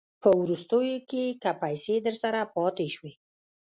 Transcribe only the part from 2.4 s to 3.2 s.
پاته شوې